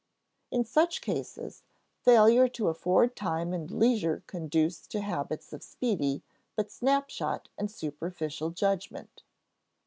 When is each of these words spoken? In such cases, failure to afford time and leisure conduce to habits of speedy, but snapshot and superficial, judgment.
In 0.49 0.65
such 0.65 0.99
cases, 0.99 1.61
failure 1.99 2.47
to 2.47 2.69
afford 2.69 3.15
time 3.15 3.53
and 3.53 3.69
leisure 3.69 4.23
conduce 4.25 4.81
to 4.87 5.01
habits 5.01 5.53
of 5.53 5.61
speedy, 5.61 6.23
but 6.55 6.71
snapshot 6.71 7.49
and 7.55 7.69
superficial, 7.69 8.49
judgment. 8.49 9.21